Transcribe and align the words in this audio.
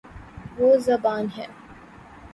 وہ 0.57 0.69
زبا 0.85 1.15
ن 1.21 1.25
ہے 1.35 1.45